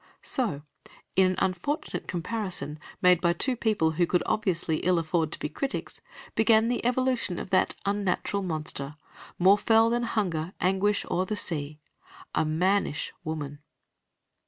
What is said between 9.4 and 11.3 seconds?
"fell than hunger, anguish, or